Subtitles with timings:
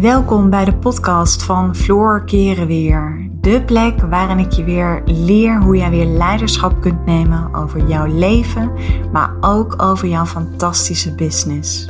[0.00, 3.30] Welkom bij de podcast van Floor Keren Weer.
[3.32, 8.06] De plek waarin ik je weer leer hoe jij weer leiderschap kunt nemen over jouw
[8.06, 8.72] leven,
[9.12, 11.88] maar ook over jouw fantastische business.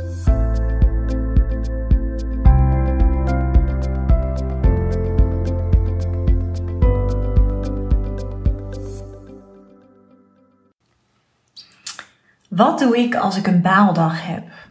[12.49, 14.68] Wat doe ik als ik een baaldag heb?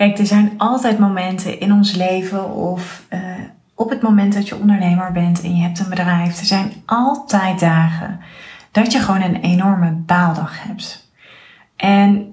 [0.00, 3.20] Kijk, er zijn altijd momenten in ons leven of uh,
[3.74, 6.38] op het moment dat je ondernemer bent en je hebt een bedrijf.
[6.38, 8.20] Er zijn altijd dagen
[8.70, 11.12] dat je gewoon een enorme baaldag hebt.
[11.76, 12.32] En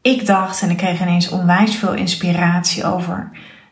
[0.00, 3.28] ik dacht, en ik kreeg ineens onwijs veel inspiratie over,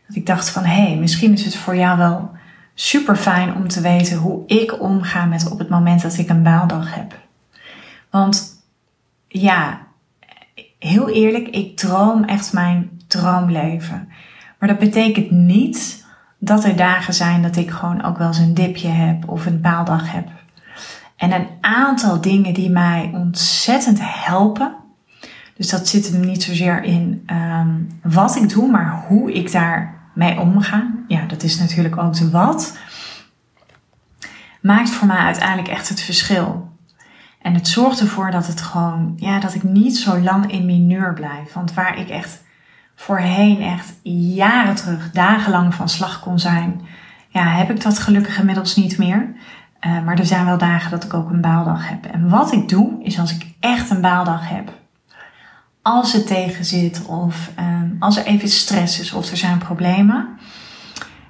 [0.07, 2.31] dat ik dacht van hé, hey, misschien is het voor jou wel
[2.73, 6.43] super fijn om te weten hoe ik omga met op het moment dat ik een
[6.43, 7.19] baaldag heb.
[8.09, 8.63] Want
[9.27, 9.79] ja,
[10.79, 14.09] heel eerlijk, ik droom echt mijn droomleven.
[14.59, 16.05] Maar dat betekent niet
[16.39, 19.61] dat er dagen zijn dat ik gewoon ook wel eens een dipje heb of een
[19.61, 20.27] baaldag heb.
[21.15, 24.75] En een aantal dingen die mij ontzettend helpen.
[25.55, 30.39] Dus dat zit hem niet zozeer in um, wat ik doe, maar hoe ik daarmee
[30.39, 30.91] omga.
[31.07, 32.77] Ja, dat is natuurlijk ook de wat.
[34.61, 36.69] Maakt voor mij uiteindelijk echt het verschil.
[37.41, 41.13] En het zorgt ervoor dat het gewoon, ja, dat ik niet zo lang in mineur
[41.13, 41.53] blijf.
[41.53, 42.43] Want waar ik echt
[42.99, 43.93] voorheen echt
[44.33, 46.81] jaren terug dagenlang van slag kon zijn,
[47.29, 49.33] ja, heb ik dat gelukkig inmiddels niet meer.
[49.81, 52.05] Uh, maar er zijn wel dagen dat ik ook een baaldag heb.
[52.05, 54.71] En wat ik doe, is als ik echt een baaldag heb,
[55.81, 60.27] als het tegen zit of um, als er even stress is of er zijn problemen.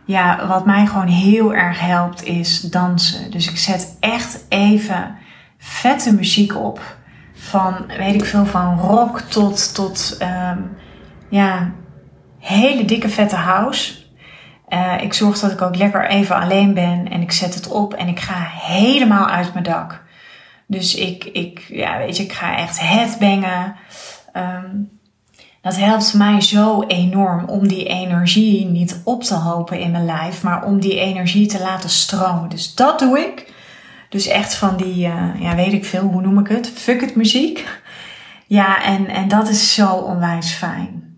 [0.06, 3.32] Ja, wat mij gewoon heel erg helpt is dansen.
[3.32, 5.16] Dus ik zet echt even
[5.58, 6.98] vette muziek op.
[7.34, 10.70] Van, weet ik veel, van rock tot, tot um,
[11.30, 11.72] ja,
[12.40, 13.94] hele dikke vette house.
[14.70, 17.94] Uh, ik zorg dat ik ook lekker even alleen ben en ik zet het op
[17.94, 20.04] en ik ga helemaal uit mijn dak.
[20.68, 23.76] Dus ik, ik, ja, weet je, ik ga echt headbangen.
[24.34, 25.00] Um,
[25.62, 30.44] dat helpt mij zo enorm om die energie niet op te hopen in mijn lijf,
[30.44, 32.50] maar om die energie te laten stromen.
[32.50, 33.54] Dus dat doe ik.
[34.10, 36.70] Dus echt van die, uh, ja, weet ik veel, hoe noem ik het?
[36.70, 37.68] Fuck it muziek.
[38.48, 41.09] Ja, en, en dat is zo onwijs fijn.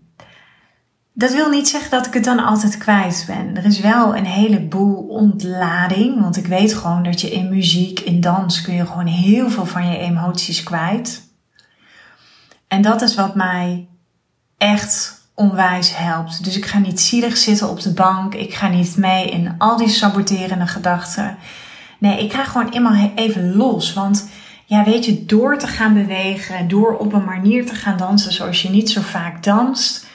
[1.22, 3.56] Dat wil niet zeggen dat ik het dan altijd kwijt ben.
[3.56, 6.20] Er is wel een heleboel ontlading.
[6.20, 9.66] Want ik weet gewoon dat je in muziek, in dans kun je gewoon heel veel
[9.66, 11.22] van je emoties kwijt.
[12.68, 13.88] En dat is wat mij
[14.58, 16.44] echt onwijs helpt.
[16.44, 18.34] Dus ik ga niet zielig zitten op de bank.
[18.34, 21.36] Ik ga niet mee in al die saboterende gedachten.
[21.98, 23.92] Nee, ik ga gewoon eenmaal even los.
[23.92, 24.28] Want
[24.66, 28.62] ja, weet je, door te gaan bewegen, door op een manier te gaan dansen zoals
[28.62, 30.10] je niet zo vaak danst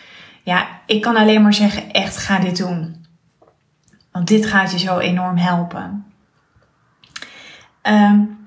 [0.48, 3.06] ja, ik kan alleen maar zeggen, echt ga dit doen.
[4.12, 6.06] Want dit gaat je zo enorm helpen.
[7.84, 8.38] Um,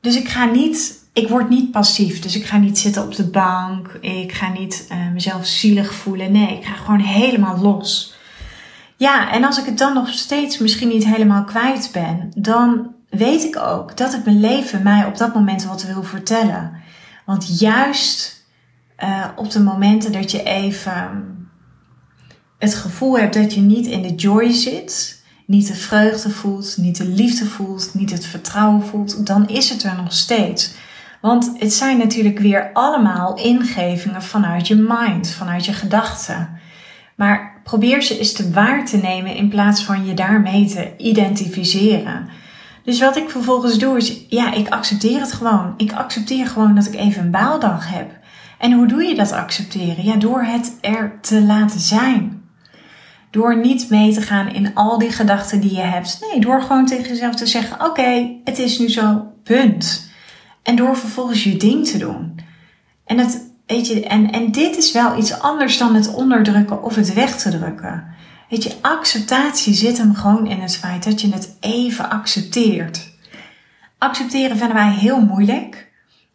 [0.00, 2.20] dus ik ga niet, ik word niet passief.
[2.20, 3.88] Dus ik ga niet zitten op de bank.
[4.00, 6.32] Ik ga niet uh, mezelf zielig voelen.
[6.32, 8.14] Nee, ik ga gewoon helemaal los.
[8.96, 13.44] Ja, en als ik het dan nog steeds misschien niet helemaal kwijt ben, dan weet
[13.44, 16.72] ik ook dat het mijn leven mij op dat moment wat wil vertellen.
[17.24, 18.37] Want juist
[19.04, 21.36] uh, op de momenten dat je even
[22.58, 26.96] het gevoel hebt dat je niet in de joy zit, niet de vreugde voelt, niet
[26.96, 30.74] de liefde voelt, niet het vertrouwen voelt, dan is het er nog steeds.
[31.20, 36.48] Want het zijn natuurlijk weer allemaal ingevingen vanuit je mind, vanuit je gedachten.
[37.16, 42.28] Maar probeer ze eens te waar te nemen in plaats van je daarmee te identificeren.
[42.84, 45.74] Dus wat ik vervolgens doe is, ja, ik accepteer het gewoon.
[45.76, 48.10] Ik accepteer gewoon dat ik even een baaldag heb.
[48.58, 50.04] En hoe doe je dat accepteren?
[50.04, 52.42] Ja, door het er te laten zijn.
[53.30, 56.18] Door niet mee te gaan in al die gedachten die je hebt.
[56.20, 60.10] Nee, door gewoon tegen jezelf te zeggen: Oké, het is nu zo, punt.
[60.62, 62.40] En door vervolgens je ding te doen.
[63.04, 66.94] En, het, weet je, en, en dit is wel iets anders dan het onderdrukken of
[66.94, 68.04] het weg te drukken.
[68.48, 73.16] Weet je, acceptatie zit hem gewoon in het feit dat je het even accepteert.
[73.98, 75.87] Accepteren vinden wij heel moeilijk.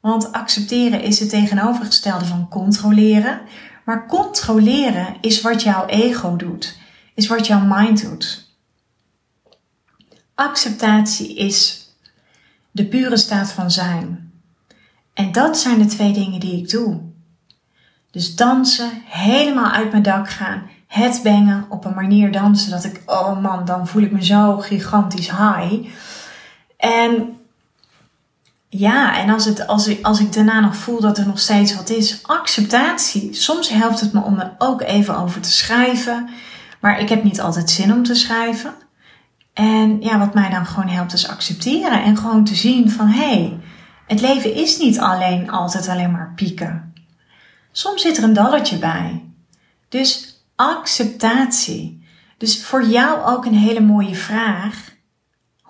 [0.04, 3.42] Want accepteren is het tegenovergestelde van controleren.
[3.86, 6.78] Maar controleren is wat jouw ego doet,
[7.14, 8.52] is wat jouw mind doet.
[10.36, 11.90] Acceptatie is
[12.72, 14.32] de pure staat van zijn.
[15.14, 17.02] En dat zijn de twee dingen die ik doe.
[18.12, 23.02] Dus dansen, helemaal uit mijn dak gaan, het bengen, op een manier dansen dat ik,
[23.06, 25.88] oh man, dan voel ik me zo gigantisch high.
[26.78, 27.38] En
[28.78, 31.76] ja, en als, het, als, ik, als ik daarna nog voel dat er nog steeds
[31.76, 33.34] wat is, acceptatie.
[33.34, 36.30] Soms helpt het me om er ook even over te schrijven.
[36.80, 38.74] Maar ik heb niet altijd zin om te schrijven.
[39.54, 43.34] En ja, wat mij dan gewoon helpt is accepteren en gewoon te zien van hé,
[43.34, 43.60] hey,
[44.08, 46.94] het leven is niet alleen altijd alleen maar pieken.
[47.72, 49.24] Soms zit er een dalletje bij.
[49.90, 52.06] Dus acceptatie.
[52.38, 54.92] Dus voor jou ook een hele mooie vraag.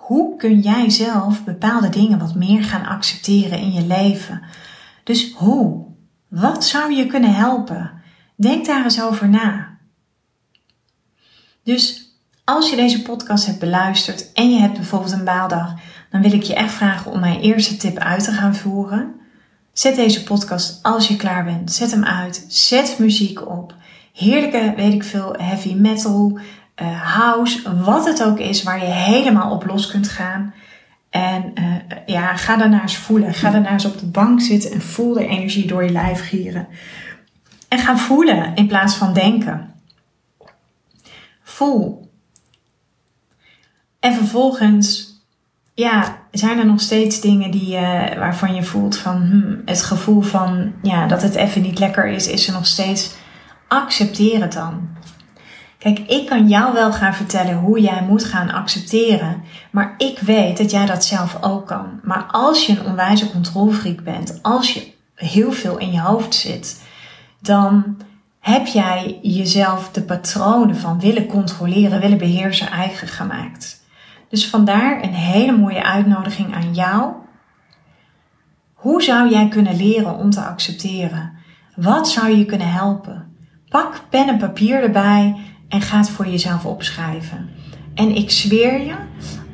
[0.04, 4.42] Hoe kun jij zelf bepaalde dingen wat meer gaan accepteren in je leven?
[5.04, 5.86] Dus hoe?
[6.28, 7.90] Wat zou je kunnen helpen?
[8.36, 9.78] Denk daar eens over na.
[11.62, 12.12] Dus
[12.44, 15.74] als je deze podcast hebt beluisterd en je hebt bijvoorbeeld een baaldag,
[16.10, 19.14] dan wil ik je echt vragen om mijn eerste tip uit te gaan voeren.
[19.72, 21.72] Zet deze podcast als je klaar bent.
[21.72, 22.44] Zet hem uit.
[22.48, 23.74] Zet muziek op.
[24.12, 26.38] Heerlijke, weet ik veel, heavy metal,
[26.82, 30.54] uh, house, wat het ook is waar je helemaal op los kunt gaan.
[31.10, 31.74] En uh,
[32.06, 33.34] ja, ga daarna eens voelen.
[33.34, 36.68] Ga daarna eens op de bank zitten en voel de energie door je lijf gieren.
[37.68, 39.74] En ga voelen in plaats van denken.
[41.42, 42.10] Voel.
[44.00, 45.14] En vervolgens,
[45.74, 47.72] ja, zijn er nog steeds dingen die,
[48.18, 52.28] waarvan je voelt van hmm, het gevoel van ja, dat het even niet lekker is,
[52.28, 53.14] is er nog steeds.
[53.68, 54.88] Accepteer het dan.
[55.78, 60.56] Kijk, ik kan jou wel gaan vertellen hoe jij moet gaan accepteren, maar ik weet
[60.56, 62.00] dat jij dat zelf ook kan.
[62.02, 66.82] Maar als je een onwijze controlfreak bent, als je heel veel in je hoofd zit,
[67.40, 67.96] dan
[68.40, 73.82] heb jij jezelf de patronen van willen controleren, willen beheersen eigen gemaakt.
[74.28, 77.12] Dus vandaar een hele mooie uitnodiging aan jou.
[78.74, 81.32] Hoe zou jij kunnen leren om te accepteren?
[81.76, 83.36] Wat zou je kunnen helpen?
[83.68, 85.36] Pak pen en papier erbij
[85.74, 87.50] en ga voor jezelf opschrijven.
[87.94, 88.94] En ik zweer je,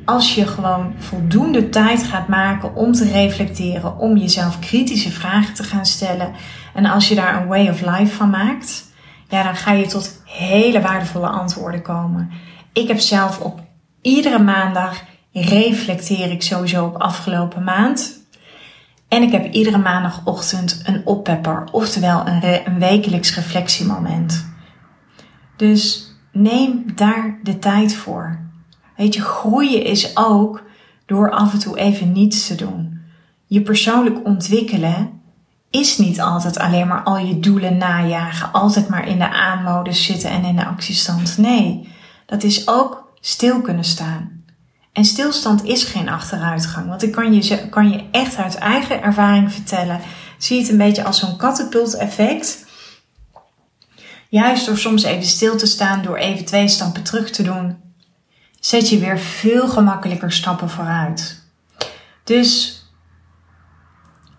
[0.05, 5.63] als je gewoon voldoende tijd gaat maken om te reflecteren, om jezelf kritische vragen te
[5.63, 6.33] gaan stellen
[6.75, 8.85] en als je daar een way of life van maakt,
[9.29, 12.31] ja, dan ga je tot hele waardevolle antwoorden komen.
[12.73, 13.61] Ik heb zelf op
[14.03, 15.03] iedere maandag
[15.33, 18.19] reflecteer ik sowieso op afgelopen maand.
[19.09, 24.49] En ik heb iedere maandagochtend een oppepper, oftewel een wekelijks reflectiemoment.
[25.57, 28.39] Dus neem daar de tijd voor.
[28.97, 30.63] Weet je, groeien is ook
[31.07, 33.01] door af en toe even niets te doen.
[33.47, 35.21] Je persoonlijk ontwikkelen
[35.71, 40.31] is niet altijd alleen maar al je doelen najagen, altijd maar in de aanmodus zitten
[40.31, 41.39] en in de actiestand.
[41.39, 41.89] Nee,
[42.27, 44.45] dat is ook stil kunnen staan.
[44.93, 49.53] En stilstand is geen achteruitgang, want ik kan je, kan je echt uit eigen ervaring
[49.53, 50.01] vertellen.
[50.39, 52.67] Zie het een beetje als zo'n katapult effect.
[54.31, 57.77] Juist door soms even stil te staan, door even twee stappen terug te doen,
[58.61, 61.43] zet je weer veel gemakkelijker stappen vooruit.
[62.25, 62.83] Dus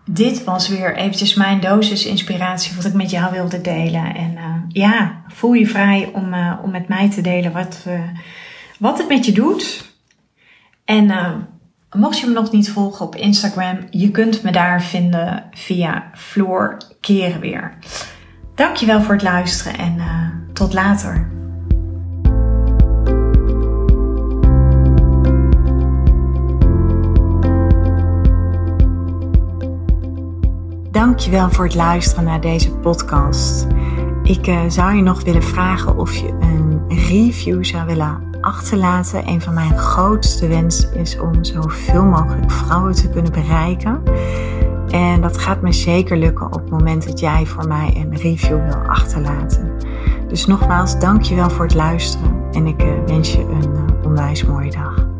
[0.06, 4.16] dit was weer eventjes mijn dosis inspiratie wat ik met jou wilde delen.
[4.16, 8.02] En uh, ja, voel je vrij om, uh, om met mij te delen wat, uh,
[8.80, 9.90] wat het met je doet.
[10.86, 11.12] En
[11.96, 16.78] mocht je me nog niet volgen op Instagram, je kunt me daar vinden via Floor
[17.00, 17.78] Keren weer.
[18.56, 20.01] Dankjewel voor het luisteren en
[20.53, 21.30] tot later.
[30.92, 33.68] Dankjewel voor het luisteren naar deze podcast.
[34.24, 39.27] Ik uh, zou je nog willen vragen of je een review zou willen achterlaten.
[39.27, 44.03] Een van mijn grootste wensen is om zoveel mogelijk vrouwen te kunnen bereiken.
[44.91, 48.65] En dat gaat me zeker lukken op het moment dat jij voor mij een review
[48.65, 49.71] wil achterlaten.
[50.27, 54.71] Dus nogmaals, dankjewel voor het luisteren en ik uh, wens je een uh, onwijs mooie
[54.71, 55.11] dag.